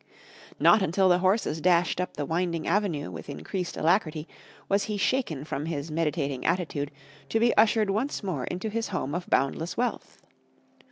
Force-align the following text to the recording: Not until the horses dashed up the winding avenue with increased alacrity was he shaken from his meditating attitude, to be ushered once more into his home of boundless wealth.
Not 0.59 0.81
until 0.81 1.09
the 1.09 1.19
horses 1.19 1.61
dashed 1.61 2.01
up 2.01 2.17
the 2.17 2.25
winding 2.25 2.65
avenue 2.65 3.11
with 3.11 3.29
increased 3.29 3.77
alacrity 3.77 4.27
was 4.67 4.85
he 4.85 4.97
shaken 4.97 5.43
from 5.45 5.67
his 5.67 5.91
meditating 5.91 6.43
attitude, 6.43 6.89
to 7.29 7.39
be 7.39 7.55
ushered 7.55 7.91
once 7.91 8.23
more 8.23 8.45
into 8.45 8.69
his 8.69 8.87
home 8.87 9.13
of 9.13 9.29
boundless 9.29 9.77
wealth. 9.77 10.19